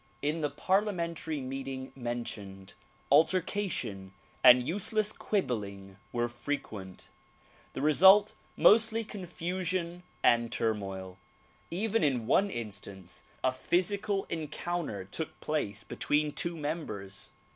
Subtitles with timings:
[0.23, 2.73] In the parliamentary meeting men tioned,
[3.11, 7.09] altercation and useless quibbling were frequent;
[7.73, 11.19] the result mostly confusion and turmoil;
[11.69, 17.29] even in one instance a physical en counter took place between two members.